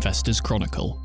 [0.00, 0.98] Investors Chronicle.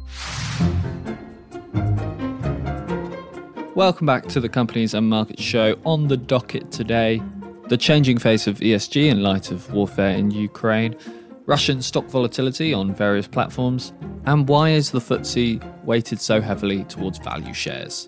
[3.75, 5.77] Welcome back to the Companies and Markets Show.
[5.85, 7.21] On the docket today,
[7.67, 10.95] the changing face of ESG in light of warfare in Ukraine,
[11.45, 13.91] Russian stock volatility on various platforms,
[14.27, 18.07] and why is the FTSE weighted so heavily towards value shares?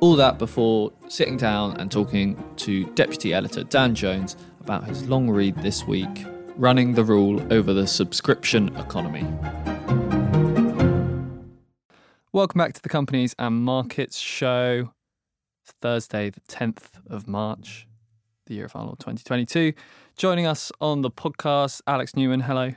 [0.00, 5.30] All that before sitting down and talking to Deputy Editor Dan Jones about his long
[5.30, 9.24] read this week, Running the Rule Over the Subscription Economy.
[12.36, 14.92] Welcome back to the Companies and Markets Show.
[15.64, 17.88] It's Thursday, the 10th of March,
[18.44, 19.72] the year of our Lord 2022.
[20.18, 22.40] Joining us on the podcast, Alex Newman.
[22.40, 22.72] Hello.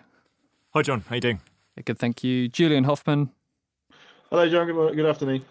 [0.73, 1.01] Hi, John.
[1.01, 1.41] How are you doing?
[1.75, 2.47] Yeah, good, thank you.
[2.47, 3.31] Julian Hoffman.
[4.29, 4.65] Hello, John.
[4.65, 4.95] Good, morning.
[4.95, 5.43] good afternoon.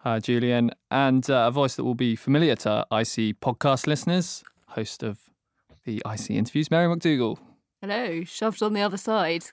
[0.00, 0.70] Hi, Julian.
[0.90, 5.20] And uh, a voice that will be familiar to IC podcast listeners, host of
[5.86, 7.38] the IC interviews, Mary McDougall.
[7.80, 9.46] Hello, shoved on the other side.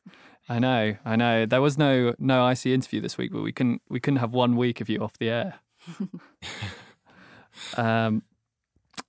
[0.52, 1.46] I know, I know.
[1.46, 4.58] There was no no IC interview this week, but we couldn't we couldn't have one
[4.58, 5.60] week of you off the air.
[7.78, 8.24] um,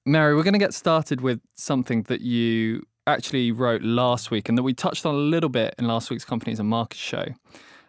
[0.07, 4.57] Mary, we're going to get started with something that you actually wrote last week and
[4.57, 7.27] that we touched on a little bit in last week's Companies and Markets show,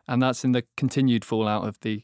[0.08, 2.03] and that's in the continued fallout of the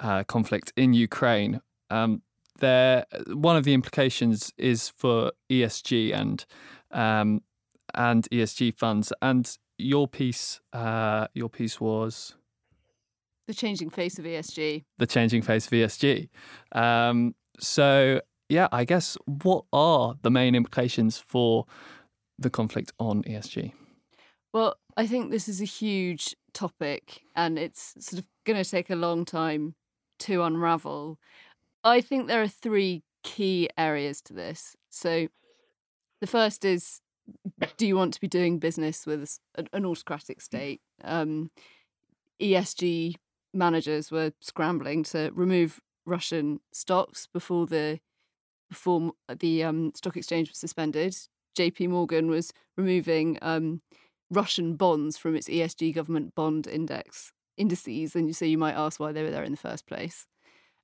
[0.00, 1.60] uh, conflict in Ukraine.
[1.90, 2.22] Um,
[2.58, 6.44] there, one of the implications is for ESG and
[6.90, 7.42] um,
[7.94, 12.34] and ESG funds, and your piece, uh, your piece was
[13.46, 14.84] The changing face of ESG.
[14.98, 16.28] the changing face of ESG.
[16.72, 21.66] Um, so, yeah, I guess what are the main implications for
[22.38, 23.72] the conflict on ESG?
[24.52, 28.90] Well, I think this is a huge topic and it's sort of going to take
[28.90, 29.74] a long time
[30.20, 31.18] to unravel.
[31.84, 34.76] I think there are three key areas to this.
[34.90, 35.28] So,
[36.20, 37.00] the first is
[37.76, 40.80] do you want to be doing business with an an autocratic state?
[41.04, 41.50] Um,
[42.40, 43.16] ESG
[43.54, 48.00] managers were scrambling to remove Russian stocks before the
[48.68, 51.16] before the um, stock exchange was suspended.
[51.54, 51.88] J.P.
[51.88, 53.82] Morgan was removing um,
[54.30, 59.12] Russian bonds from its ESG government bond index indices, and so you might ask why
[59.12, 60.26] they were there in the first place.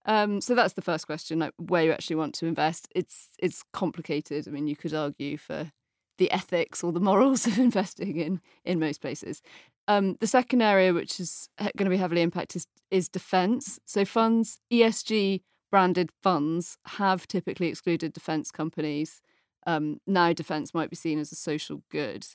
[0.04, 2.88] Um, so that's the first question, like where you actually want to invest.
[2.94, 4.46] It's it's complicated.
[4.46, 5.72] I mean, you could argue for
[6.18, 9.42] the ethics or the morals of investing in in most places.
[9.88, 13.80] Um, the second area, which is going to be heavily impacted, is, is defence.
[13.86, 15.40] So funds, ESG
[15.70, 19.22] branded funds, have typically excluded defence companies.
[19.66, 22.26] Um, now, defence might be seen as a social good.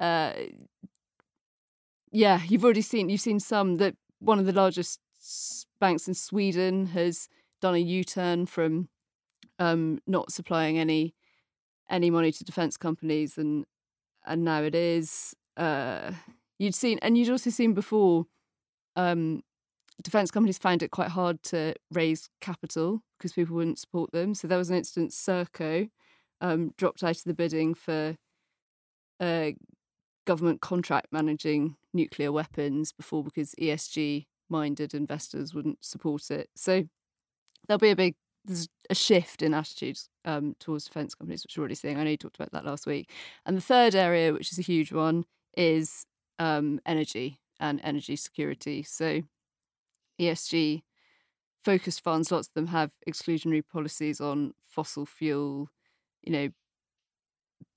[0.00, 0.32] Uh,
[2.10, 5.00] yeah, you've already seen you've seen some that one of the largest
[5.80, 7.28] banks in Sweden has
[7.60, 8.88] done a U-turn from
[9.58, 11.14] um, not supplying any
[11.88, 13.64] any money to defence companies, and
[14.26, 15.34] and now it is.
[15.56, 16.12] Uh,
[16.58, 18.26] you'd seen, and you'd also seen before.
[18.96, 19.42] Um,
[20.02, 24.34] defence companies found it quite hard to raise capital because people wouldn't support them.
[24.34, 25.88] So there was an instance, Serco
[26.40, 28.16] um, dropped out of the bidding for
[29.20, 29.56] a
[30.26, 36.50] government contract managing nuclear weapons before because ESG minded investors wouldn't support it.
[36.54, 36.84] So
[37.66, 41.62] there'll be a big there's a shift in attitudes um, towards defence companies, which we're
[41.62, 41.98] already seeing.
[41.98, 43.10] I know you talked about that last week.
[43.44, 45.24] And the third area, which is a huge one,
[45.56, 46.06] is
[46.38, 48.82] um, energy and energy security.
[48.82, 49.22] So
[50.20, 50.82] ESG
[51.64, 55.68] focused funds, lots of them have exclusionary policies on fossil fuel.
[56.22, 56.48] You know,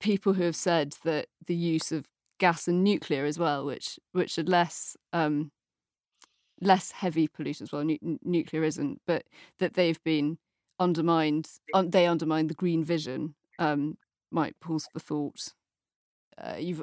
[0.00, 2.06] people who have said that the use of
[2.38, 5.50] gas and nuclear as well, which which are less um,
[6.60, 7.72] less heavy polluters.
[7.72, 9.24] Well, nu- nuclear isn't, but
[9.58, 10.38] that they've been
[10.80, 11.48] undermined.
[11.74, 13.34] Un- they undermine the green vision.
[13.58, 13.98] Um,
[14.32, 15.52] might pause for thought.
[16.42, 16.82] Uh, you've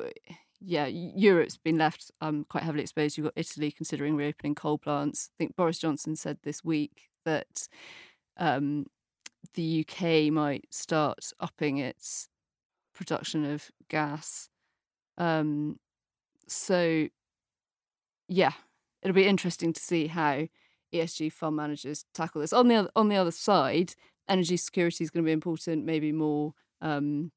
[0.60, 3.18] yeah, Europe's been left um, quite heavily exposed.
[3.18, 5.30] You've got Italy considering reopening coal plants.
[5.32, 7.68] I think Boris Johnson said this week that
[8.38, 8.88] um,
[9.54, 12.28] the UK might start upping its
[12.94, 14.50] production of gas.
[15.18, 15.80] Um,
[16.48, 17.08] so,
[18.28, 18.54] yeah,
[19.04, 20.48] it'll be interesting to see how
[20.94, 22.54] ESG fund managers tackle this.
[22.54, 23.94] On the other, on the other side,
[24.28, 25.86] energy security is going to be important.
[25.86, 26.54] Maybe more.
[26.82, 27.32] Um,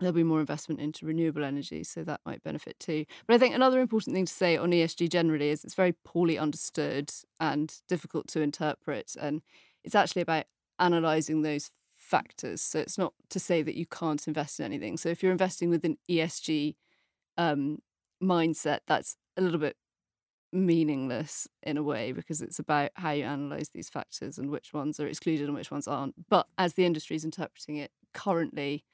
[0.00, 3.04] there'll be more investment into renewable energy, so that might benefit too.
[3.26, 6.36] But I think another important thing to say on ESG generally is it's very poorly
[6.36, 9.42] understood and difficult to interpret, and
[9.84, 10.46] it's actually about
[10.78, 12.60] analysing those factors.
[12.60, 14.96] So it's not to say that you can't invest in anything.
[14.96, 16.74] So if you're investing with an ESG
[17.38, 17.78] um,
[18.22, 19.76] mindset, that's a little bit
[20.54, 25.00] meaningless in a way because it's about how you analyze these factors and which ones
[25.00, 26.14] are excluded and which ones aren't.
[26.28, 28.84] But as the industry is interpreting it currently,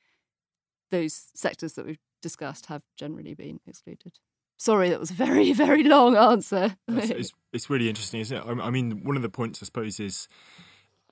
[0.91, 4.19] those sectors that we've discussed have generally been excluded.
[4.59, 6.77] Sorry, that was a very, very long answer.
[6.89, 8.45] it's, it's, it's really interesting, isn't it?
[8.47, 10.29] I I mean, one of the points I suppose is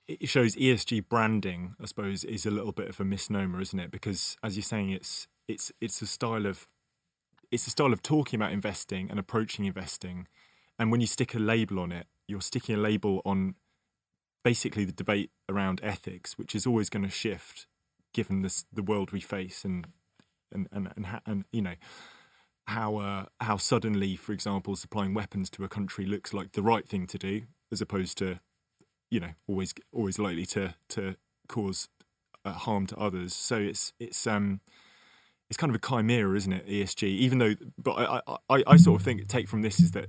[0.08, 1.74] it shows ESG branding.
[1.80, 3.90] I suppose is a little bit of a misnomer, isn't it?
[3.90, 6.66] Because as you're saying, it's it's it's a style of
[7.50, 10.26] it's a style of talking about investing and approaching investing,
[10.78, 13.54] and when you stick a label on it, you're sticking a label on
[14.44, 17.66] basically the debate around ethics, which is always going to shift
[18.14, 19.86] given this the world we face and
[20.52, 21.74] and and and, and you know
[22.68, 26.86] how uh, how suddenly, for example, supplying weapons to a country looks like the right
[26.86, 27.42] thing to do,
[27.72, 28.40] as opposed to,
[29.10, 31.16] you know, always always likely to to
[31.48, 31.88] cause
[32.44, 33.34] uh, harm to others.
[33.34, 34.60] So it's it's um
[35.48, 36.68] it's kind of a chimera, isn't it?
[36.68, 38.20] ESG, even though, but I
[38.50, 40.08] I, I sort of think take from this is that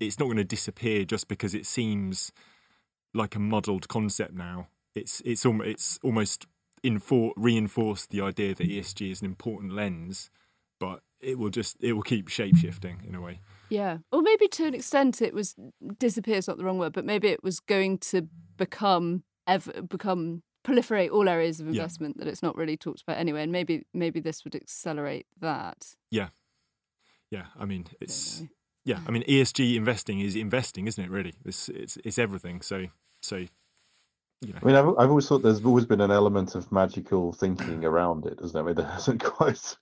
[0.00, 2.32] it's not going to disappear just because it seems
[3.14, 4.68] like a muddled concept now.
[4.94, 6.46] It's it's almost it's almost
[6.84, 10.30] infor- reinforced the idea that ESG is an important lens,
[10.80, 13.40] but it will just it will keep shape shifting in a way.
[13.70, 15.54] Yeah, or maybe to an extent it was
[15.98, 20.42] disappear is not the wrong word, but maybe it was going to become ever become
[20.64, 22.24] proliferate all areas of investment yeah.
[22.24, 25.96] that it's not really talked about anyway, and maybe maybe this would accelerate that.
[26.10, 26.28] Yeah,
[27.30, 27.46] yeah.
[27.58, 28.42] I mean, it's
[28.88, 29.00] yeah.
[29.06, 31.10] I mean, ESG investing is investing, isn't it?
[31.10, 32.62] Really, it's it's it's everything.
[32.62, 32.86] So
[33.20, 34.58] so you know.
[34.62, 38.24] I mean, I've, I've always thought there's always been an element of magical thinking around
[38.24, 38.62] it, isn't there?
[38.62, 39.76] I mean, there hasn't quite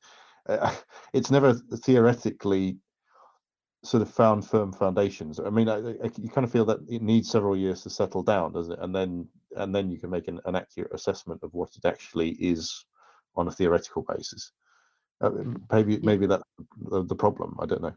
[0.49, 0.75] uh,
[1.12, 2.79] it's never theoretically
[3.85, 5.38] sort of found firm foundations.
[5.38, 8.25] I mean, I, I, you kind of feel that it needs several years to settle
[8.25, 8.81] down, doesn't it?
[8.81, 12.31] And then and then you can make an, an accurate assessment of what it actually
[12.31, 12.85] is
[13.37, 14.50] on a theoretical basis.
[15.20, 15.31] Uh,
[15.70, 16.43] maybe maybe that's
[16.91, 17.56] the, the, problem.
[17.61, 17.94] I don't know.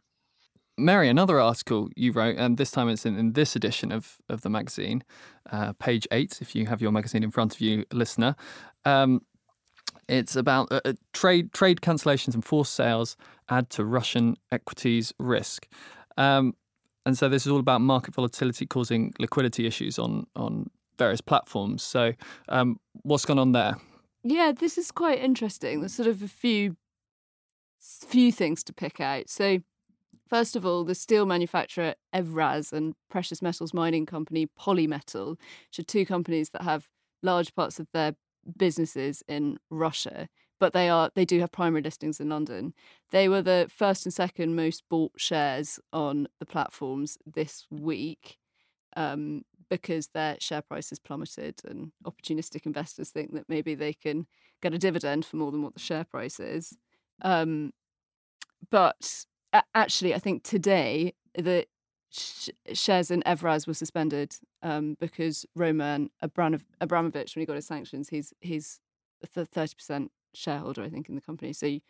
[0.80, 4.42] Mary, another article you wrote, and this time it's in, in this edition of, of
[4.42, 5.04] the magazine,
[5.52, 8.36] uh, page eight, if you have your magazine in front of you, listener.
[8.86, 9.22] Um,
[10.08, 13.16] it's about uh, uh, trade trade cancellations and forced sales
[13.50, 15.68] add to Russian equities risk.
[16.18, 16.56] Um,
[17.06, 21.84] and so this is all about market volatility causing liquidity issues on on various platforms.
[21.84, 22.14] So
[22.50, 23.78] um, what's gone on there?
[24.24, 25.80] Yeah, this is quite interesting.
[25.80, 26.76] There's sort of a few
[27.80, 29.30] few things to pick out.
[29.30, 29.60] So
[30.30, 35.38] first of all, the steel manufacturer Evraz and precious metals mining company Polymetal,
[35.68, 36.90] which are two companies that have
[37.22, 38.16] large parts of their
[38.58, 40.30] businesses in Russia,
[40.60, 42.74] but they are they do have primary listings in London.
[43.12, 48.38] They were the first and second most bought shares on the platforms this week.
[48.96, 54.26] Um, because their share price has plummeted and opportunistic investors think that maybe they can
[54.62, 56.76] get a dividend for more than what the share price is.
[57.22, 57.72] Um,
[58.72, 59.26] but
[59.74, 61.66] actually, I think today the
[62.74, 68.34] shares in Evraz were suspended um, because Roman Abramovich, when he got his sanctions, he's
[68.42, 68.80] he's
[69.24, 71.54] a thirty percent shareholder, I think, in the company.
[71.54, 71.82] So you,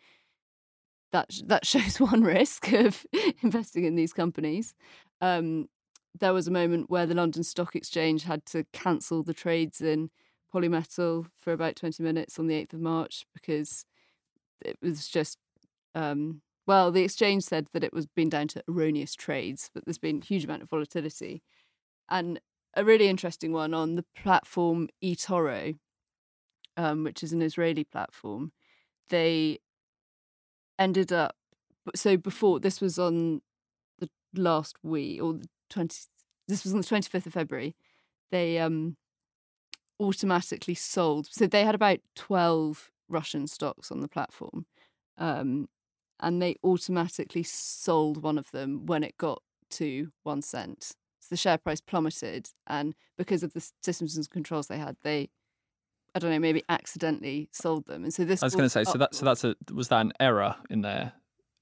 [1.12, 3.04] that that shows one risk of
[3.42, 4.74] investing in these companies.
[5.20, 5.68] Um,
[6.18, 10.10] there was a moment where the London Stock Exchange had to cancel the trades in
[10.52, 13.84] Polymetal for about twenty minutes on the eighth of March because
[14.60, 15.38] it was just
[15.94, 19.98] um, well, the exchange said that it was been down to erroneous trades, but there's
[19.98, 21.42] been a huge amount of volatility.
[22.08, 22.38] And
[22.74, 25.76] a really interesting one on the platform eToro,
[26.76, 28.52] um, which is an Israeli platform.
[29.08, 29.58] They
[30.78, 31.34] ended up
[31.96, 33.40] so before this was on
[33.98, 35.92] the last week or the 20
[36.46, 37.74] this was on the 25th of February
[38.30, 38.96] they um
[39.98, 44.66] automatically sold so they had about 12 Russian stocks on the platform
[45.18, 45.68] um
[46.20, 50.92] and they automatically sold one of them when it got to one cent.
[51.20, 55.28] So the share price plummeted, and because of the systems and controls they had, they,
[56.14, 58.04] I don't know, maybe accidentally sold them.
[58.04, 58.42] And so this.
[58.42, 60.82] I was going to say, so that so that's a was that an error in
[60.82, 61.12] there?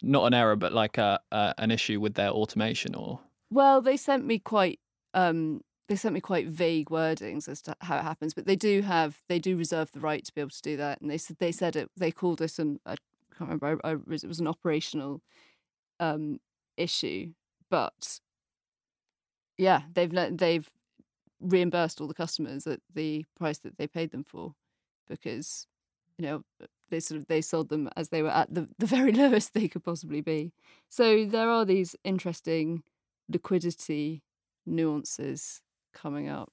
[0.01, 3.21] Not an error, but like a, a an issue with their automation, or.
[3.51, 4.79] Well, they sent me quite
[5.15, 8.83] um, they sent me quite vague wordings as to how it happens, but they do
[8.83, 11.39] have they do reserve the right to be able to do that, and they said
[11.41, 12.97] they said it they called it an a
[13.39, 13.81] can't remember.
[13.85, 15.23] I, I, it was an operational
[16.01, 16.41] um,
[16.77, 17.33] issue,
[17.71, 18.21] but
[19.57, 20.69] yeah, they've they've
[21.41, 24.55] reimbursed all the customers at the price that they paid them for,
[25.09, 25.67] because
[26.19, 26.43] you know
[26.91, 29.69] they sort of they sold them as they were at the, the very lowest they
[29.69, 30.53] could possibly be.
[30.89, 32.83] So there are these interesting
[33.29, 34.23] liquidity
[34.67, 36.53] nuances coming up.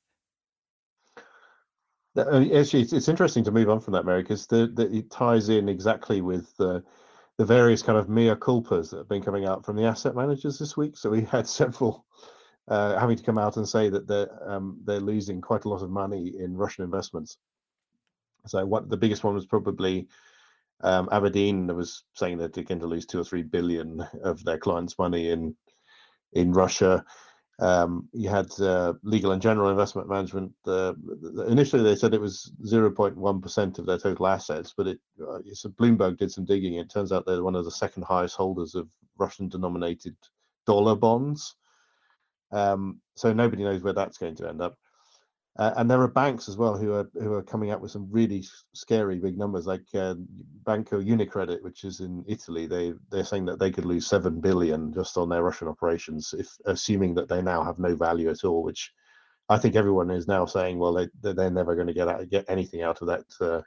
[2.17, 6.22] Actually, it's, it's interesting to move on from that, Mary, because it ties in exactly
[6.22, 6.84] with the
[7.38, 10.60] the various kind of mea culpas that have been coming out from the asset managers
[10.60, 10.98] this week.
[10.98, 12.05] So we had several
[12.69, 15.84] uh, having to come out and say that they're um, they're losing quite a lot
[15.84, 17.38] of money in Russian investments.
[18.48, 20.07] So what the biggest one was probably
[20.81, 24.57] Um, Aberdeen was saying that they're going to lose two or three billion of their
[24.60, 25.55] clients' money in
[26.34, 27.05] in Russia.
[27.60, 30.52] Um, you had uh, Legal and General Investment Management.
[30.68, 30.94] Uh,
[31.48, 35.40] initially, they said it was 0.1% of their total assets, but it uh,
[35.80, 36.76] Bloomberg did some digging.
[36.76, 40.16] It turns out they're one of the second highest holders of Russian-denominated
[40.66, 41.56] dollar bonds.
[42.52, 44.78] Um, so nobody knows where that's going to end up.
[45.58, 48.08] Uh, and there are banks as well who are who are coming up with some
[48.12, 48.44] really
[48.74, 50.14] scary big numbers, like uh,
[50.66, 52.68] Banco Unicredit, which is in Italy.
[52.68, 56.50] They they're saying that they could lose seven billion just on their Russian operations, if
[56.66, 58.64] assuming that they now have no value at all.
[58.64, 58.92] Which
[59.48, 62.46] I think everyone is now saying, well, they they're never going to get out, get
[62.50, 63.62] anything out of that uh,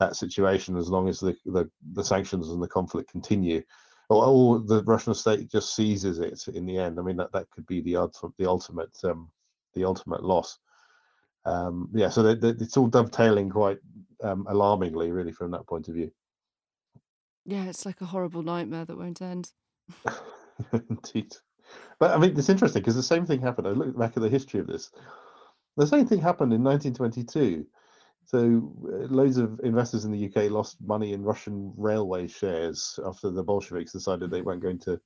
[0.00, 3.62] that situation as long as the, the the sanctions and the conflict continue.
[4.10, 6.98] Or, or, the Russian state just seizes it in the end.
[6.98, 7.94] I mean, that, that could be the
[8.36, 9.30] the ultimate um,
[9.72, 10.58] the ultimate loss
[11.44, 13.78] um, yeah, so they, they, it's all dovetailing quite
[14.22, 16.10] um, alarmingly, really, from that point of view.
[17.44, 19.50] Yeah, it's like a horrible nightmare that won't end.
[20.72, 21.34] Indeed.
[21.98, 23.66] But I mean, it's interesting because the same thing happened.
[23.66, 24.90] I look back at the history of this.
[25.76, 27.66] The same thing happened in 1922.
[28.26, 33.30] So, uh, loads of investors in the UK lost money in Russian railway shares after
[33.30, 34.98] the Bolsheviks decided they weren't going to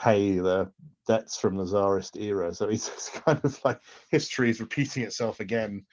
[0.00, 0.70] pay the
[1.06, 2.54] debts from the Tsarist era.
[2.54, 3.80] So it's, it's kind of like
[4.10, 5.84] history is repeating itself again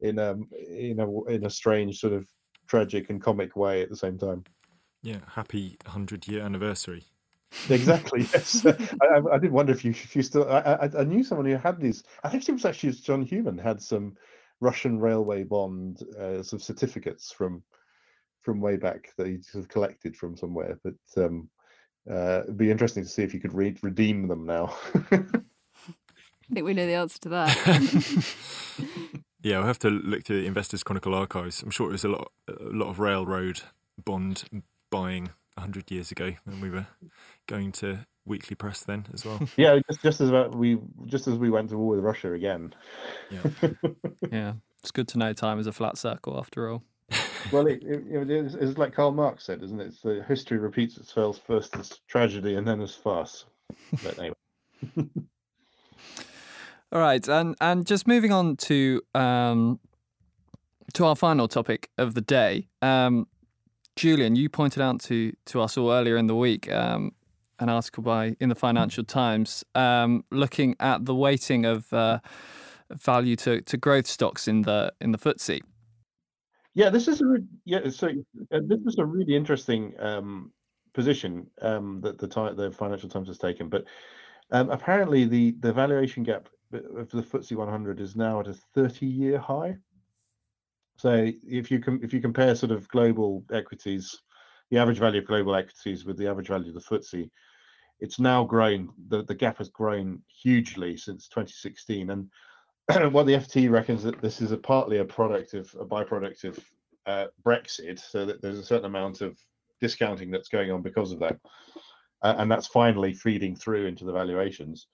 [0.00, 2.28] in a um, in a in a strange sort of
[2.68, 4.44] tragic and comic way at the same time.
[5.02, 7.04] Yeah, happy hundred year anniversary.
[7.70, 8.26] exactly.
[8.34, 10.50] Yes, I, I, did wonder if you if you still.
[10.50, 12.02] I, I, I knew someone who had these.
[12.24, 14.16] I think it was actually John Hughman had some
[14.60, 17.62] Russian railway bond uh, some certificates from
[18.42, 20.78] from way back that he sort of collected from somewhere.
[20.84, 21.48] But um,
[22.10, 24.74] uh, it'd be interesting to see if you could re- redeem them now.
[25.12, 28.34] I think we know the answer to that.
[29.42, 31.62] yeah, we'll have to look to the Investors Chronicle archives.
[31.62, 33.62] I'm sure it was a lot, a lot of railroad
[34.04, 34.44] bond
[34.90, 36.86] buying hundred years ago when we were
[37.46, 39.40] going to weekly press then as well.
[39.56, 42.74] Yeah, just just as we just as we went to war with Russia again.
[43.30, 43.42] Yeah,
[44.30, 46.82] yeah, it's good to know time is a flat circle after all
[47.52, 49.86] well, it, it, it's, it's, like Karl Marx said, isn't it?
[49.86, 53.44] It's the history repeats itself first as tragedy and then as farce.
[54.02, 54.34] But anyway.
[56.92, 59.80] All right, and and just moving on to um,
[60.94, 63.26] to our final topic of the day, um,
[63.96, 67.12] Julian, you pointed out to to us all earlier in the week um,
[67.58, 72.20] an article by in the Financial Times um, looking at the weighting of uh,
[72.90, 75.62] value to, to growth stocks in the in the FTSE.
[76.76, 77.88] Yeah, this is a re- yeah.
[77.88, 78.08] So
[78.52, 80.52] uh, this is a really interesting um,
[80.92, 83.70] position um, that the the Financial Times has taken.
[83.70, 83.86] But
[84.50, 89.06] um, apparently, the the valuation gap of the FTSE 100 is now at a 30
[89.06, 89.78] year high.
[90.98, 94.14] So if you com- if you compare sort of global equities,
[94.70, 97.30] the average value of global equities with the average value of the FTSE,
[98.00, 98.90] it's now grown.
[99.08, 102.28] the The gap has grown hugely since 2016, and
[103.10, 106.58] what the FT reckons that this is a partly a product of a byproduct of
[107.06, 109.36] uh, Brexit, so that there's a certain amount of
[109.80, 111.38] discounting that's going on because of that,
[112.22, 114.86] uh, and that's finally feeding through into the valuations.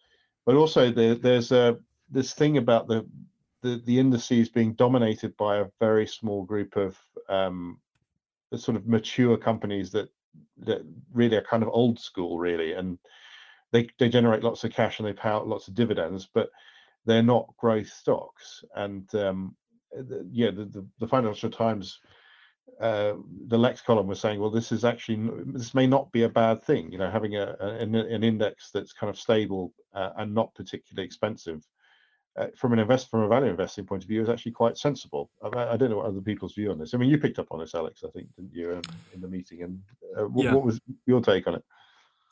[0.46, 1.76] But also there, there's a
[2.10, 3.06] this thing about the,
[3.60, 7.78] the the indices being dominated by a very small group of um,
[8.56, 10.08] sort of mature companies that
[10.58, 10.82] that
[11.12, 12.98] really are kind of old school, really, and
[13.70, 16.48] they they generate lots of cash and they pay out lots of dividends, but
[17.04, 18.64] they're not growth stocks.
[18.74, 19.56] And um,
[19.92, 21.98] the, yeah, the, the, the, Financial Times,
[22.80, 23.14] uh,
[23.48, 26.62] the Lex column was saying, well, this is actually this may not be a bad
[26.62, 26.90] thing.
[26.92, 31.06] You know, having a, an, an, index that's kind of stable uh, and not particularly
[31.06, 31.66] expensive.
[32.34, 35.30] Uh, from an invest from a value investing point of view is actually quite sensible.
[35.42, 36.94] I, I, don't know what other people's view on this.
[36.94, 38.02] I mean, you picked up on this, Alex.
[38.06, 38.82] I think didn't you um,
[39.12, 39.62] in the meeting?
[39.62, 39.78] And
[40.18, 40.54] uh, what, yeah.
[40.54, 41.64] what was your take on it?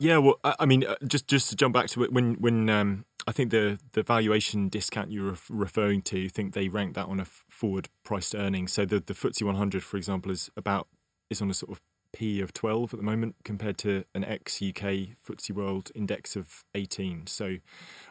[0.00, 3.04] Yeah, well, I mean, uh, just just to jump back to it, when when um,
[3.26, 7.21] I think the the valuation discount you're referring to, I think they rank that on
[7.21, 8.73] a forward priced earnings.
[8.73, 10.88] So the the FTSE 100, for example, is about
[11.28, 11.83] is on a sort of
[12.14, 16.64] P of 12 at the moment compared to an ex UK FTSE World index of
[16.75, 17.26] 18.
[17.26, 17.57] So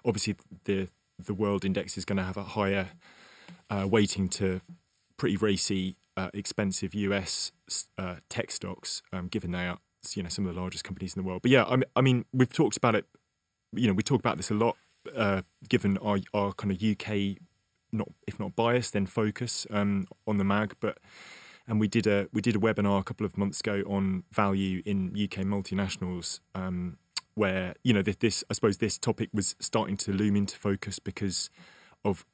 [0.05, 2.89] obviously the the world index is going to have a higher
[3.71, 4.61] uh, weighting to
[5.17, 7.51] pretty racy, uh, expensive US
[7.97, 9.79] uh, tech stocks, um, given they are
[10.15, 11.41] you know some of the largest companies in the world.
[11.41, 13.05] But yeah, I mean, I mean we've talked about it.
[13.73, 14.77] You know, we talk about this a lot,
[15.15, 17.37] uh, given our our kind of UK,
[17.91, 20.75] not if not bias, then focus um, on the mag.
[20.79, 20.97] But
[21.67, 24.81] and we did a we did a webinar a couple of months ago on value
[24.85, 26.97] in UK multinationals, um,
[27.35, 30.99] where you know this, this I suppose this topic was starting to loom into focus
[30.99, 31.49] because
[32.03, 32.25] of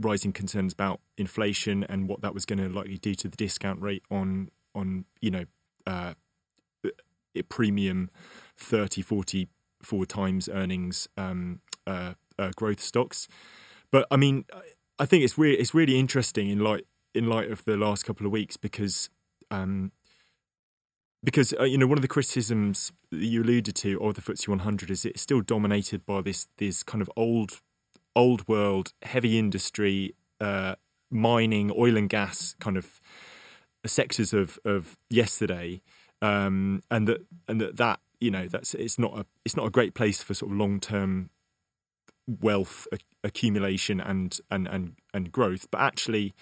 [0.00, 3.80] rising concerns about inflation and what that was going to likely do to the discount
[3.80, 5.44] rate on on you know
[5.86, 6.14] uh,
[7.48, 8.10] premium
[8.56, 9.48] 30, 40,
[9.82, 13.28] four times earnings um, uh, uh, growth stocks.
[13.90, 14.44] But I mean,
[14.98, 18.26] I think it's really it's really interesting in light in light of the last couple
[18.26, 19.10] of weeks because
[19.50, 19.92] um,
[21.24, 24.90] because uh, you know one of the criticisms you alluded to of the FTSE 100
[24.90, 27.60] is it's still dominated by this this kind of old
[28.16, 30.74] old world heavy industry uh,
[31.10, 33.00] mining oil and gas kind of
[33.84, 35.82] sectors of of yesterday
[36.22, 39.70] um, and that and that that you know that's it's not a it's not a
[39.70, 41.28] great place for sort of long term
[42.40, 42.86] wealth
[43.24, 45.66] accumulation and and and and growth.
[45.70, 46.32] But actually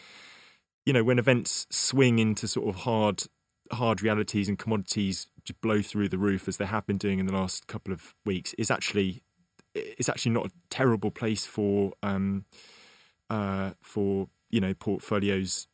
[0.86, 3.24] you know when events swing into sort of hard
[3.72, 7.26] hard realities and commodities just blow through the roof as they have been doing in
[7.26, 9.22] the last couple of weeks is actually
[9.74, 12.44] it's actually not a terrible place for um
[13.30, 15.66] uh for you know portfolios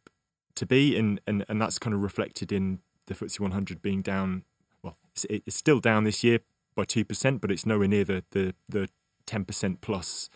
[0.57, 0.97] to be.
[0.97, 4.45] And and and that's kind of reflected in the FTSE 100 being down
[4.83, 6.41] well, it's, it's still down this year
[6.75, 8.89] by two percent, but it's nowhere near the the the
[9.27, 10.29] ten percent plus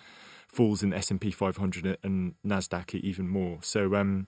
[0.48, 3.58] falls in the S and P 500 and Nasdaq even more.
[3.62, 4.26] So um,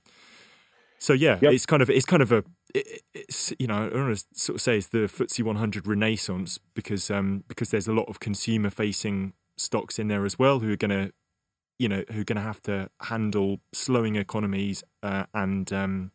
[0.98, 1.52] so yeah, yep.
[1.52, 2.44] it's kind of it's kind of a
[2.74, 5.86] it, it's you know I don't want to sort of say it's the FTSE 100
[5.86, 10.60] renaissance because um because there's a lot of consumer facing stocks in there as well
[10.60, 11.12] who are going to
[11.78, 16.12] you know who are going to have to handle slowing economies uh, and um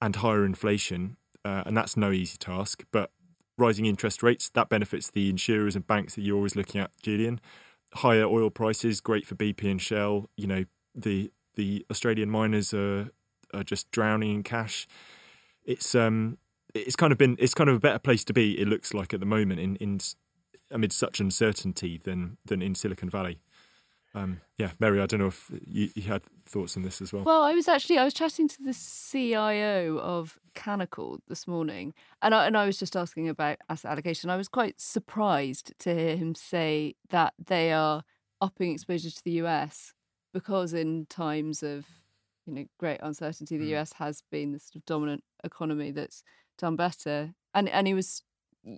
[0.00, 2.84] and higher inflation uh, and that's no easy task.
[2.92, 3.10] But
[3.58, 7.40] rising interest rates that benefits the insurers and banks that you're always looking at, Julian.
[7.94, 10.30] Higher oil prices, great for BP and Shell.
[10.36, 13.10] You know the the Australian miners are
[13.52, 14.86] are just drowning in cash.
[15.64, 16.38] It's um
[16.74, 18.58] it's kind of been it's kind of a better place to be.
[18.58, 20.00] It looks like at the moment in in
[20.70, 23.40] amid such uncertainty than than in Silicon Valley.
[24.14, 27.24] Um, yeah, Mary, I don't know if you, you, had thoughts on this as well.
[27.24, 32.34] Well, I was actually I was chatting to the CIO of Canaccord this morning, and
[32.34, 34.28] I, and I was just asking about asset allocation.
[34.28, 38.04] I was quite surprised to hear him say that they are
[38.42, 39.94] upping exposure to the US
[40.34, 41.86] because in times of
[42.46, 43.78] you know great uncertainty, the mm.
[43.78, 46.22] US has been the sort of dominant economy that's
[46.58, 47.32] done better.
[47.54, 48.22] And and he was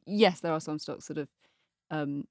[0.07, 1.31] yes, there are some stocks that have
[1.91, 2.27] um,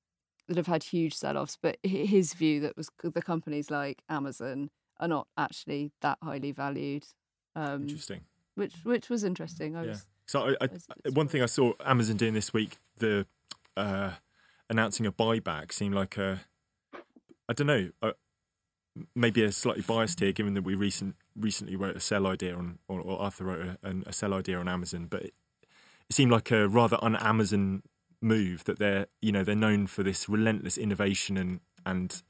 [0.47, 5.07] that have had huge sell-offs, but his view that was the companies like Amazon are
[5.07, 7.05] not actually that highly valued.
[7.55, 8.21] Um, Interesting
[8.55, 9.75] which which was interesting.
[9.75, 9.89] I yeah.
[9.89, 10.05] was.
[10.25, 13.25] So I, I, one thing I saw Amazon doing this week, the
[13.75, 14.11] uh,
[14.69, 16.39] announcing a buyback seemed like a,
[17.49, 18.13] I don't know, a,
[19.15, 22.79] maybe a slightly biased here, given that we recent recently wrote a sell idea on,
[22.87, 25.33] or, or Arthur wrote a, a, sell idea on Amazon, but it,
[26.09, 27.83] it seemed like a rather un-Amazon
[28.23, 32.23] move that they're you know they're known for this relentless innovation and and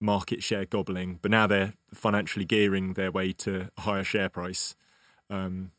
[0.00, 4.74] market share gobbling, but now they're financially gearing their way to a higher share price
[5.30, 5.70] um,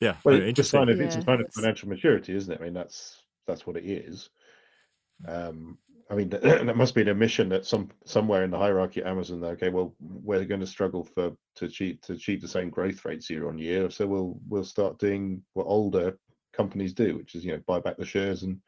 [0.00, 2.60] yeah, well, it's just sign of it's a sign of financial maturity, isn't it?
[2.60, 4.28] I mean, that's that's what it is.
[5.26, 5.78] Um,
[6.10, 9.42] I mean, that must be an admission that some somewhere in the hierarchy at Amazon,
[9.42, 13.30] okay, well, we're going to struggle for to achieve to achieve the same growth rates
[13.30, 16.18] year on year, so we'll we'll start doing what older
[16.52, 18.60] companies do, which is you know buy back the shares and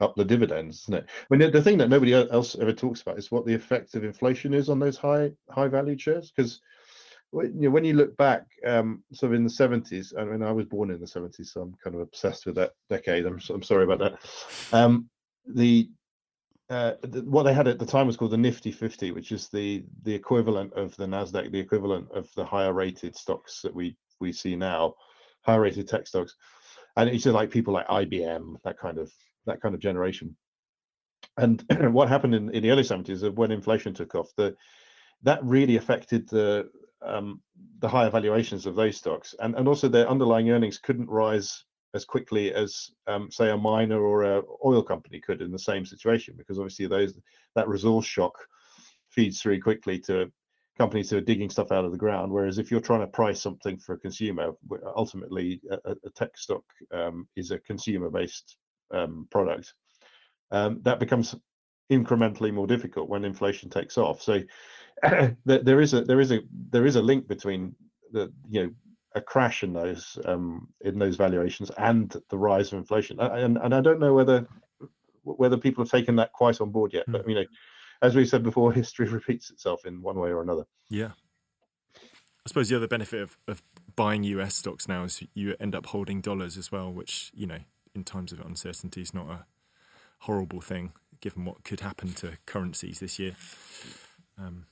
[0.00, 1.06] up the dividends, isn't it?
[1.08, 4.04] I mean, the, thing that nobody else ever talks about is what the effect of
[4.04, 6.60] inflation is on those high high value shares, because
[7.32, 10.52] you know, when you look back, um, sort of in the seventies, I mean, I
[10.52, 13.26] was born in the seventies, so I'm kind of obsessed with that decade.
[13.26, 14.76] I'm, I'm sorry about that.
[14.76, 15.08] Um,
[15.46, 15.90] the,
[16.70, 19.48] uh, the, what they had at the time was called the Nifty 50, which is
[19.48, 23.96] the the equivalent of the Nasdaq, the equivalent of the higher rated stocks that we
[24.20, 24.94] we see now,
[25.42, 26.34] higher rated tech stocks,
[26.96, 29.12] and it's like people like IBM, that kind of
[29.46, 30.36] that kind of generation.
[31.36, 34.54] And what happened in, in the early 70s, when inflation took off, the
[35.22, 36.68] that really affected the
[37.02, 37.40] um,
[37.80, 42.04] the higher valuations of those stocks, and and also their underlying earnings couldn't rise as
[42.04, 46.34] quickly as um, say a miner or a oil company could in the same situation,
[46.36, 47.18] because obviously those
[47.54, 48.34] that resource shock
[49.10, 50.30] feeds through quickly to
[50.76, 52.32] companies who are digging stuff out of the ground.
[52.32, 54.52] Whereas if you're trying to price something for a consumer,
[54.96, 58.56] ultimately a, a tech stock um, is a consumer-based
[58.90, 59.74] um, product.
[60.50, 61.34] Um, that becomes
[61.90, 64.22] incrementally more difficult when inflation takes off.
[64.22, 64.40] So
[65.44, 67.74] there is a there is a there is a link between
[68.12, 68.70] the you know
[69.16, 73.20] a crash in those um, in those valuations and the rise of inflation.
[73.20, 74.46] And and I don't know whether
[75.22, 77.04] whether people have taken that quite on board yet.
[77.08, 77.44] But you know,
[78.02, 80.64] as we said before, history repeats itself in one way or another.
[80.88, 81.10] Yeah.
[81.96, 83.62] I suppose the other benefit of, of
[83.96, 87.60] buying US stocks now is you end up holding dollars as well, which, you know,
[87.94, 89.46] in times of uncertainty is not a
[90.20, 93.34] horrible thing given what could happen to currencies this year.
[94.38, 94.66] Um,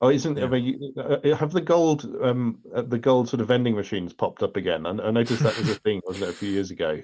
[0.00, 0.44] Oh, isn't yeah.
[0.44, 4.42] I mean, uh, have the gold um uh, the gold sort of vending machines popped
[4.42, 4.84] up again?
[4.84, 7.02] I, I noticed that was a thing, wasn't it, a few years ago?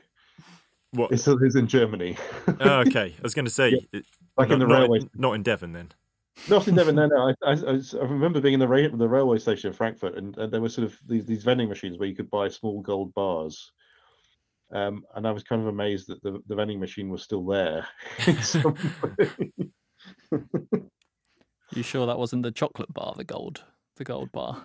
[0.90, 1.10] What?
[1.10, 2.18] It still is in Germany.
[2.60, 3.14] oh, okay.
[3.16, 4.00] I was going to say, yeah.
[4.36, 5.92] like not, in the railway, not, not in Devon, then.
[6.48, 6.96] Not in Devon.
[6.96, 7.32] No, no.
[7.46, 10.52] I, I, I, remember being in the ra- the railway station in Frankfurt, and, and
[10.52, 13.72] there were sort of these, these vending machines where you could buy small gold bars.
[14.72, 17.86] Um, and I was kind of amazed that the, the vending machine was still there.
[21.72, 23.64] you sure that wasn't the chocolate bar, the gold,
[23.96, 24.64] the gold bar?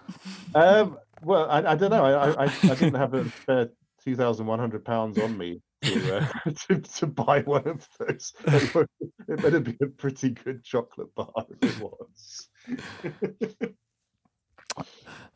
[0.54, 2.06] Um, well, I, I don't know.
[2.06, 3.70] I, I, I didn't have a spare
[4.04, 6.28] two thousand one hundred pounds on me to, uh,
[6.68, 8.34] to, to buy one of those.
[8.48, 12.50] It better be a pretty good chocolate bar if it was.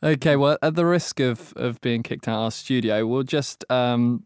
[0.03, 3.65] okay, well, at the risk of of being kicked out of our studio, we'll just
[3.71, 4.25] um,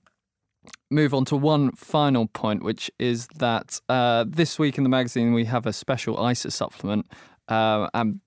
[0.90, 5.34] move on to one final point, which is that uh, this week in the magazine
[5.34, 7.08] we have a special ISA supplement,
[7.48, 8.20] uh, and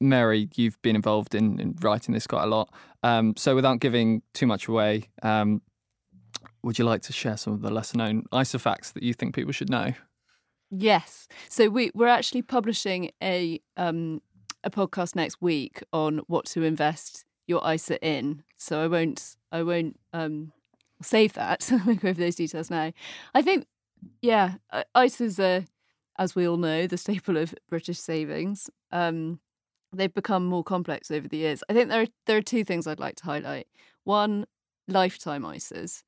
[0.00, 2.72] Mary, you've been involved in, in, writing this quite a lot.
[3.02, 5.62] Um, so, without giving too much away, um,
[6.62, 9.34] would you like to share some of the lesser known ISA facts that you think
[9.34, 9.92] people should know?
[10.70, 11.28] Yes.
[11.48, 14.20] So we we're actually publishing a um,
[14.64, 18.42] a podcast next week on what to invest your ISA in.
[18.56, 20.52] So I won't I won't um,
[21.02, 21.68] save that.
[21.86, 22.92] Won't go over those details now.
[23.34, 23.66] I think
[24.20, 24.54] yeah,
[24.94, 25.64] ISAs are,
[26.18, 28.70] as we all know, the staple of British savings.
[28.92, 29.40] Um,
[29.92, 31.62] they've become more complex over the years.
[31.68, 33.66] I think there are there are two things I'd like to highlight.
[34.04, 34.46] One,
[34.88, 36.02] lifetime ISAs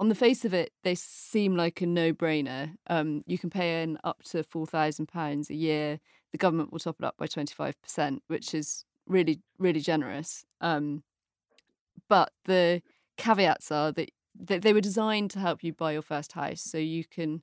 [0.00, 2.74] on the face of it, they seem like a no brainer.
[2.86, 6.00] Um, you can pay in up to £4,000 a year.
[6.32, 10.44] The government will top it up by 25%, which is really, really generous.
[10.60, 11.02] Um,
[12.08, 12.82] but the
[13.16, 16.62] caveats are that they were designed to help you buy your first house.
[16.62, 17.42] So you can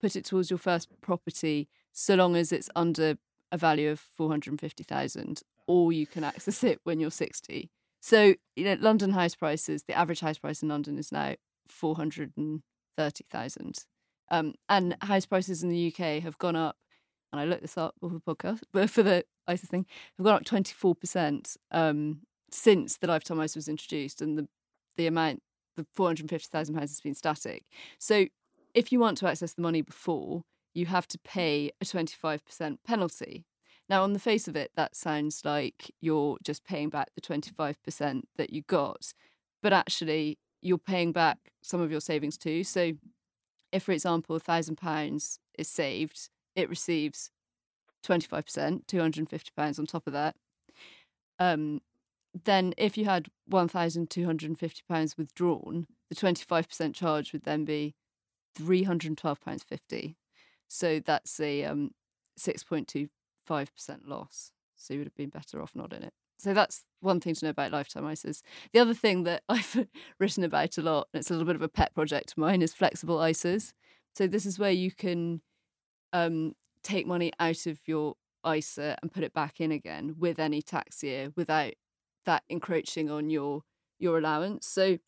[0.00, 3.18] put it towards your first property so long as it's under
[3.52, 7.70] a value of 450,000 or you can access it when you're 60.
[8.00, 11.34] So, you know, London house prices, the average house price in London is now
[11.68, 13.84] 430,000.
[14.30, 16.76] Um, and house prices in the UK have gone up,
[17.32, 20.36] and I looked this up for the podcast, but for the ISA thing, have gone
[20.36, 24.48] up 24% um, since the lifetime ISA was introduced, and the,
[24.96, 25.42] the amount,
[25.76, 27.64] the £450,000 has been static.
[27.98, 28.26] So
[28.74, 30.42] if you want to access the money before,
[30.74, 33.44] you have to pay a 25% penalty.
[33.88, 38.22] Now, on the face of it, that sounds like you're just paying back the 25%
[38.36, 39.12] that you got.
[39.62, 42.62] But actually, you're paying back some of your savings too.
[42.62, 42.92] So,
[43.72, 47.30] if, for example, a thousand pounds is saved, it receives
[48.06, 50.36] 25%, 250 pounds on top of that.
[51.38, 51.80] Um,
[52.44, 57.94] then, if you had 1,250 pounds withdrawn, the 25% charge would then be
[58.54, 60.16] 312 pounds 50.
[60.68, 61.90] So that's a um,
[62.38, 63.08] 6.25%
[64.06, 64.52] loss.
[64.76, 66.12] So you would have been better off not in it.
[66.38, 68.42] So that's one thing to know about lifetime ISAs.
[68.72, 69.86] The other thing that I've
[70.18, 72.62] written about a lot, and it's a little bit of a pet project of mine,
[72.62, 73.72] is flexible ISAs.
[74.14, 75.42] So this is where you can
[76.12, 78.14] um, take money out of your
[78.46, 81.74] ISA and put it back in again with any tax year without
[82.26, 83.62] that encroaching on your
[83.98, 84.66] your allowance.
[84.66, 84.98] So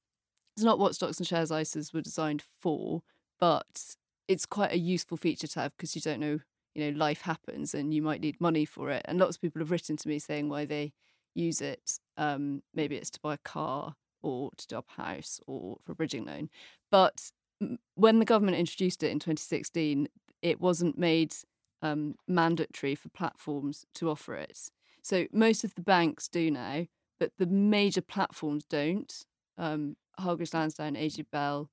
[0.57, 3.03] it's not what stocks and shares ISAs were designed for,
[3.40, 3.96] but
[4.29, 6.40] it's quite a useful feature to have because you don't know,
[6.75, 9.03] you know, life happens and you might need money for it.
[9.07, 10.92] And lots of people have written to me saying why they
[11.35, 11.98] use it.
[12.16, 15.94] Um, maybe it's to buy a car or to do a house or for a
[15.94, 16.51] bridging loan.
[16.90, 17.31] But
[17.94, 20.09] when the government introduced it in 2016,
[20.42, 21.35] it wasn't made
[21.83, 24.70] um, mandatory for platforms to offer it.
[25.03, 26.87] So most of the banks do now,
[27.23, 29.25] but the major platforms don't.
[29.57, 30.97] Um, Hargreaves Lansdown,
[31.31, 31.71] Bell,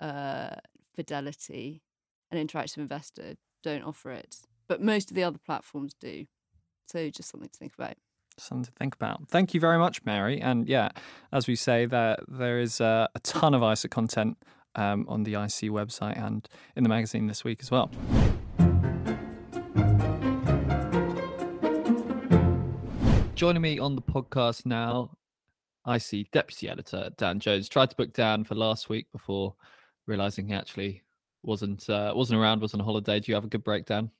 [0.00, 0.50] uh,
[0.94, 1.82] Fidelity,
[2.30, 4.36] and Interactive Investor don't offer it,
[4.68, 6.26] but most of the other platforms do.
[6.86, 7.94] So just something to think about
[8.38, 9.26] something to think about.
[9.28, 10.40] Thank you very much, Mary.
[10.40, 10.90] And yeah,
[11.32, 14.36] as we say, there there is a ton of ISA content
[14.76, 17.90] um, on the IC website and in the magazine this week as well.
[23.36, 25.16] Joining me on the podcast now,
[25.86, 27.68] IC Deputy Editor Dan Jones.
[27.68, 29.54] Tried to book Dan for last week before
[30.06, 31.02] realizing he actually
[31.44, 33.20] wasn't uh, wasn't around, was on holiday.
[33.20, 34.10] Do you have a good break, Dan?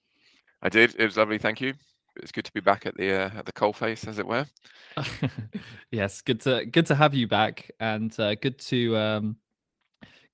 [0.62, 0.94] I did.
[0.98, 1.38] It was lovely.
[1.38, 1.74] Thank you
[2.16, 4.46] it's good to be back at the uh, at the coalface, as it were.
[5.90, 9.36] yes, good to good to have you back, and uh, good to um,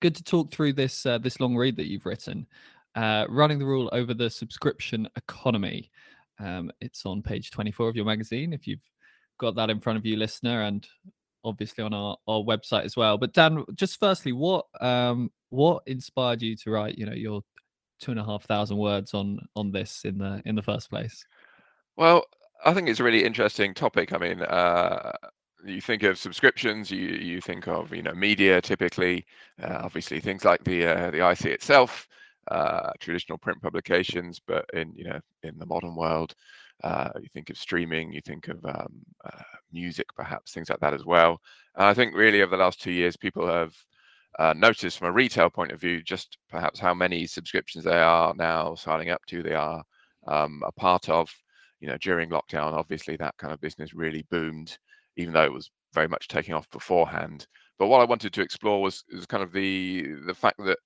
[0.00, 2.46] good to talk through this uh, this long read that you've written,
[2.94, 5.90] uh, running the rule over the subscription economy.
[6.38, 8.52] Um, it's on page twenty four of your magazine.
[8.52, 8.88] If you've
[9.38, 10.86] got that in front of you, listener, and
[11.44, 13.18] obviously on our, our website as well.
[13.18, 16.98] But Dan, just firstly, what um, what inspired you to write?
[16.98, 17.42] You know, your
[18.00, 21.24] two and a half thousand words on on this in the in the first place.
[21.96, 22.24] Well,
[22.64, 24.12] I think it's a really interesting topic.
[24.12, 25.12] I mean, uh,
[25.64, 29.26] you think of subscriptions, you you think of you know media typically,
[29.62, 32.08] uh, obviously things like the uh, the IC itself,
[32.48, 36.34] uh, traditional print publications, but in you know in the modern world,
[36.82, 38.92] uh, you think of streaming, you think of um,
[39.24, 41.40] uh, music, perhaps things like that as well.
[41.76, 43.74] And I think really over the last two years, people have
[44.38, 48.34] uh, noticed from a retail point of view just perhaps how many subscriptions they are
[48.34, 49.82] now signing up to, they are
[50.26, 51.30] um, a part of.
[51.80, 54.78] You know, during lockdown, obviously that kind of business really boomed,
[55.16, 57.46] even though it was very much taking off beforehand.
[57.76, 60.78] But what I wanted to explore was, was kind of the the fact that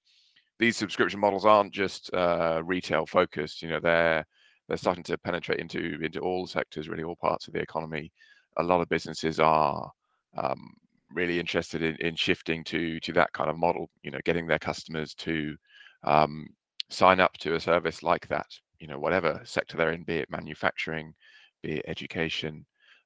[0.58, 3.62] these subscription models aren't just uh, retail focused.
[3.62, 4.24] You know, they're
[4.68, 8.12] they're starting to penetrate into into all sectors, really all parts of the economy.
[8.58, 9.90] A lot of businesses are
[10.36, 10.74] um,
[11.12, 13.90] really interested in, in shifting to to that kind of model.
[14.02, 15.56] You know, getting their customers to
[16.04, 16.46] um,
[16.90, 18.46] sign up to a service like that.
[18.80, 21.14] You know, whatever sector they're in, be it manufacturing,
[21.62, 22.64] be it education,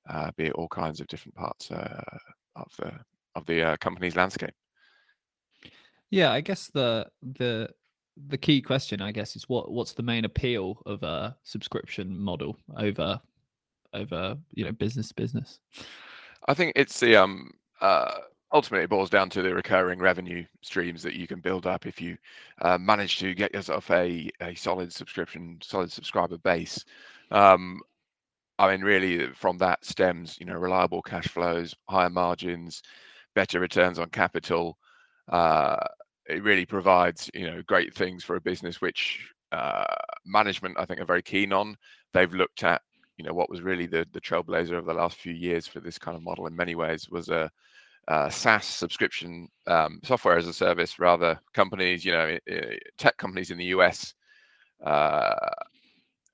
[0.09, 2.03] uh, be it all kinds of different parts uh,
[2.57, 2.93] of the
[3.35, 4.55] of the uh, company's landscape.
[6.11, 7.71] Yeah, I guess the the
[8.29, 12.57] the key question, I guess, is what what's the main appeal of a subscription model
[12.77, 13.21] over
[13.95, 15.59] over you know business to business?
[16.49, 18.13] I think it's the um uh
[18.53, 22.01] ultimately it boils down to the recurring revenue streams that you can build up if
[22.01, 22.17] you
[22.63, 26.85] uh, manage to get yourself a a solid subscription solid subscriber base.
[27.31, 27.81] Um,
[28.59, 32.83] I mean, really, from that stems you know reliable cash flows, higher margins,
[33.35, 34.77] better returns on capital.
[35.29, 35.77] Uh,
[36.31, 39.85] it really provides you know great things for a business which uh,
[40.25, 41.77] management I think are very keen on.
[42.13, 42.83] They've looked at
[43.17, 45.99] you know what was really the the trailblazer of the last few years for this
[45.99, 47.51] kind of model in many ways was a,
[48.09, 52.39] a SaaS subscription um, software as a service rather companies you know
[52.99, 54.15] tech companies in the US.
[54.85, 55.35] Uh,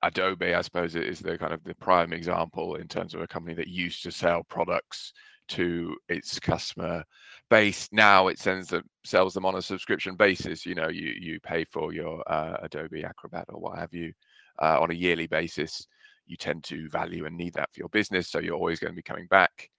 [0.03, 3.55] Adobe, I suppose, is the kind of the prime example in terms of a company
[3.55, 5.11] that used to sell products
[5.49, 7.03] to its customer
[7.49, 7.87] base.
[7.91, 10.65] Now it sends them sells them on a subscription basis.
[10.65, 14.13] You know, you you pay for your uh, Adobe Acrobat or what have you
[14.61, 15.87] uh, on a yearly basis.
[16.25, 18.95] You tend to value and need that for your business, so you're always going to
[18.95, 19.69] be coming back.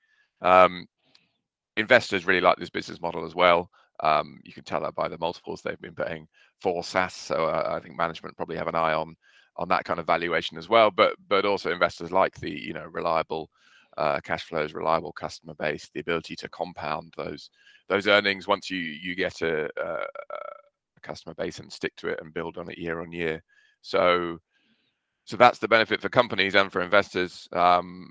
[0.41, 0.87] Um,
[1.77, 3.71] investors really like this business model as well.
[4.01, 6.27] Um, you can tell that by the multiples they've been paying
[6.61, 7.15] for SaaS.
[7.15, 9.17] So uh, I think management probably have an eye on
[9.57, 10.91] on that kind of valuation as well.
[10.91, 13.51] But but also investors like the you know reliable
[13.99, 17.51] uh, cash flows, reliable customer base, the ability to compound those
[17.89, 19.69] those earnings once you you get a,
[21.03, 23.43] customer base and stick to it and build on it year on year.
[23.83, 24.39] So
[25.25, 27.49] so that's the benefit for companies and for investors.
[27.53, 28.11] Um,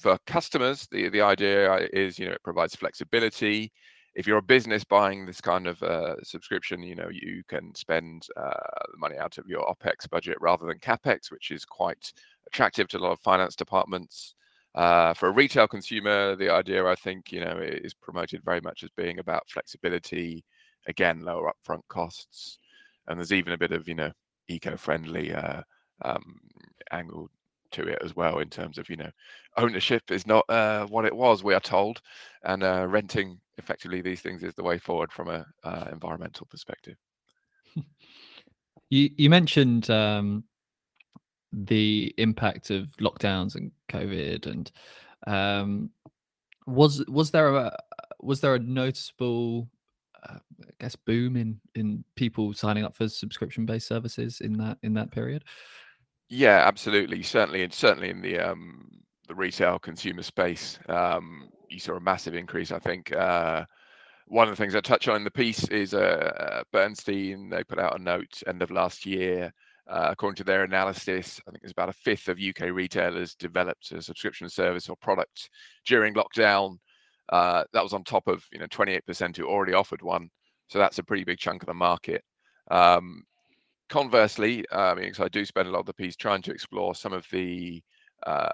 [0.00, 3.72] for customers, the the idea is you know it provides flexibility.
[4.14, 8.26] If you're a business buying this kind of uh, subscription, you know you can spend
[8.36, 12.12] uh, the money out of your opex budget rather than capex, which is quite
[12.46, 14.34] attractive to a lot of finance departments.
[14.78, 18.84] Uh, for a retail consumer, the idea I think you know is promoted very much
[18.84, 20.44] as being about flexibility,
[20.86, 22.58] again lower upfront costs,
[23.08, 24.12] and there's even a bit of you know
[24.46, 25.62] eco-friendly uh,
[26.02, 26.38] um,
[26.92, 27.28] angle
[27.72, 29.10] to it as well in terms of you know
[29.56, 32.00] ownership is not uh, what it was we are told,
[32.44, 36.96] and uh, renting effectively these things is the way forward from a uh, environmental perspective.
[38.90, 40.44] You you mentioned um,
[41.52, 44.70] the impact of lockdowns and COVID, and
[45.26, 45.90] um,
[46.66, 47.76] was was there a
[48.20, 49.68] was there a noticeable,
[50.28, 54.78] uh, I guess, boom in in people signing up for subscription based services in that
[54.82, 55.44] in that period?
[56.28, 57.22] Yeah, absolutely.
[57.22, 58.88] Certainly, and certainly in the um,
[59.28, 62.72] the retail consumer space, um, you saw a massive increase.
[62.72, 63.64] I think uh,
[64.26, 67.48] one of the things I touch on in the piece is uh, Bernstein.
[67.48, 69.52] They put out a note end of last year
[69.88, 73.90] uh, according to their analysis, I think there's about a fifth of UK retailers developed
[73.92, 75.48] a subscription service or product
[75.86, 76.76] during lockdown.
[77.30, 80.28] Uh, that was on top of you know 28% who already offered one,
[80.68, 82.22] so that's a pretty big chunk of the market.
[82.70, 83.24] Um,
[83.88, 86.94] conversely, uh, I mean, I do spend a lot of the piece trying to explore
[86.94, 87.82] some of the
[88.26, 88.48] uh,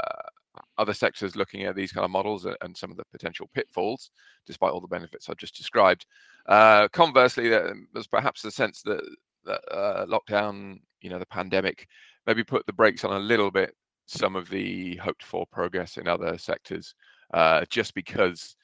[0.78, 4.10] other sectors looking at these kind of models and some of the potential pitfalls,
[4.46, 6.06] despite all the benefits I've just described.
[6.46, 9.02] Uh, conversely, there's perhaps a sense that,
[9.44, 11.86] that uh, lockdown you know the pandemic
[12.26, 13.74] maybe put the brakes on a little bit
[14.06, 16.94] some of the hoped for progress in other sectors
[17.34, 18.56] uh, just because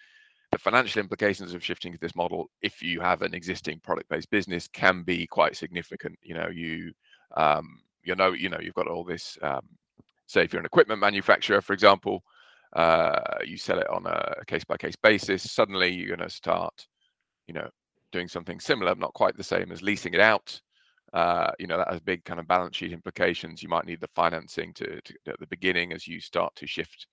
[0.50, 4.30] the financial implications of shifting to this model if you have an existing product based
[4.30, 6.18] business can be quite significant.
[6.22, 6.92] You know you
[7.36, 9.62] um, you know you know you've got all this um,
[10.26, 12.22] say if you're an equipment manufacturer for example
[12.74, 16.86] uh, you sell it on a case by case basis suddenly you're going to start
[17.46, 17.68] you know
[18.12, 20.60] doing something similar not quite the same as leasing it out
[21.12, 23.62] uh, you know that has big kind of balance sheet implications.
[23.62, 27.06] You might need the financing to, to at the beginning as you start to shift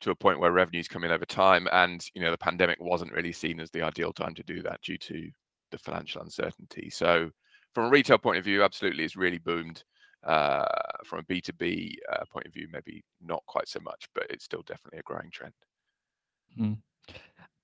[0.00, 1.68] to a point where revenues come in over time.
[1.72, 4.82] And you know the pandemic wasn't really seen as the ideal time to do that
[4.82, 5.30] due to
[5.70, 6.90] the financial uncertainty.
[6.90, 7.30] So
[7.72, 9.84] from a retail point of view, absolutely, it's really boomed.
[10.24, 10.64] Uh,
[11.04, 14.62] from a B2B uh, point of view, maybe not quite so much, but it's still
[14.66, 15.52] definitely a growing trend.
[16.58, 16.78] Mm.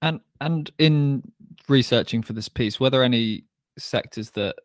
[0.00, 1.22] And and in
[1.68, 3.46] researching for this piece, were there any
[3.78, 4.56] sectors that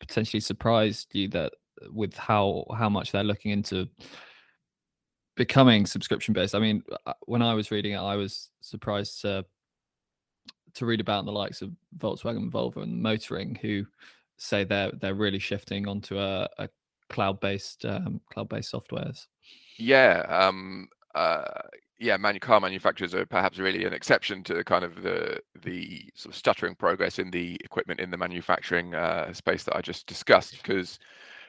[0.00, 1.52] potentially surprised you that
[1.90, 3.88] with how how much they're looking into
[5.36, 6.54] becoming subscription based?
[6.54, 9.44] I mean, uh, when I was reading it, I was surprised to
[10.74, 13.86] to read about the likes of Volkswagen, Volvo, and Motoring, who
[14.38, 16.68] say they're they're really shifting onto a, a
[17.08, 19.26] cloud based um, cloud based softwares.
[19.78, 21.44] Yeah, um, uh,
[21.98, 26.34] yeah, manu- car manufacturers are perhaps really an exception to kind of the the sort
[26.34, 30.56] of stuttering progress in the equipment in the manufacturing uh, space that I just discussed.
[30.56, 30.98] Because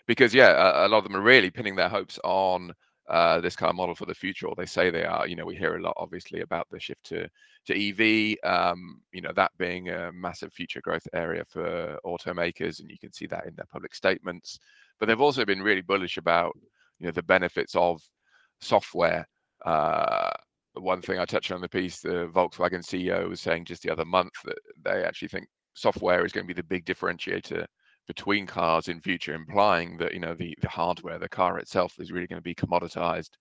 [0.08, 2.74] because yeah, a, a, lot of them are really pinning their hopes on
[3.10, 5.28] uh, this kind of model for the future, or they say they are.
[5.28, 7.30] You know, we hear a lot, obviously, about the shift to
[7.68, 8.38] to EV.
[8.44, 13.14] Um, you know, that being a massive future growth area for automakers, and you can
[13.14, 14.60] see that in their public statements.
[15.00, 16.58] But they've also been really bullish about
[17.00, 18.02] you know the benefits of
[18.60, 19.28] software.
[19.66, 20.32] Uh,
[20.82, 23.92] one thing I touched on in the piece, the Volkswagen CEO was saying just the
[23.92, 27.66] other month that they actually think software is going to be the big differentiator
[28.08, 32.12] between cars in future, implying that you know the the hardware, the car itself, is
[32.12, 33.32] really going to be commoditized,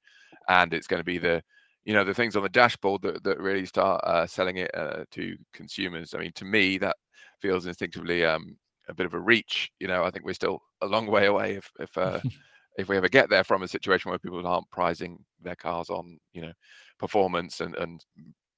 [0.49, 1.43] and it's going to be the
[1.85, 5.05] you know the things on the dashboard that, that really start uh, selling it uh,
[5.13, 6.15] to consumers.
[6.15, 6.97] I mean, to me, that
[7.41, 8.57] feels instinctively um,
[8.89, 9.71] a bit of a reach.
[9.79, 12.21] You know, I think we're still a long way away if if uh,
[12.77, 16.19] if we ever get there from a situation where people aren't pricing their cars on
[16.33, 16.53] you know
[16.99, 18.05] performance and and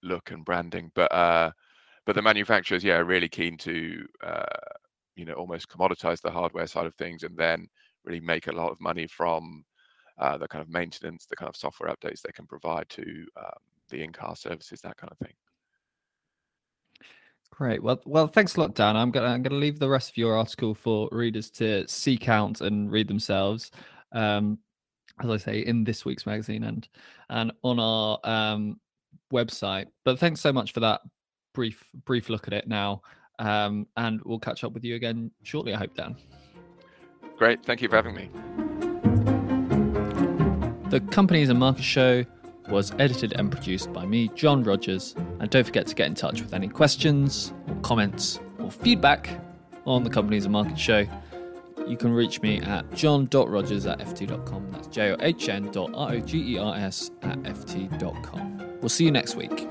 [0.02, 1.50] look and branding, but uh,
[2.06, 4.44] but the manufacturers, yeah, are really keen to uh,
[5.16, 7.68] you know almost commoditize the hardware side of things and then
[8.04, 9.64] really make a lot of money from
[10.18, 13.58] uh, the kind of maintenance, the kind of software updates they can provide to um,
[13.90, 15.34] the in-car services, that kind of thing.
[17.50, 17.82] Great.
[17.82, 18.96] Well, well, thanks a lot, Dan.
[18.96, 22.60] I'm gonna I'm gonna leave the rest of your article for readers to seek out
[22.60, 23.70] and read themselves.
[24.12, 24.58] Um,
[25.22, 26.88] as I say, in this week's magazine and
[27.30, 28.80] and on our um,
[29.32, 29.86] website.
[30.04, 31.00] But thanks so much for that
[31.54, 33.02] brief brief look at it now.
[33.38, 36.16] Um, and we'll catch up with you again shortly, I hope, Dan.
[37.36, 37.64] Great.
[37.64, 38.30] Thank you for having me.
[40.90, 42.24] The Companies and Markets Show
[42.68, 45.14] was edited and produced by me, John Rogers.
[45.38, 49.40] And don't forget to get in touch with any questions or comments or feedback
[49.86, 51.06] on the Companies and Markets Show.
[51.88, 54.70] You can reach me at john.rogers at ft.com.
[54.72, 58.78] That's J O H N dot R O G E R S at ft.com.
[58.80, 59.68] We'll see you next week.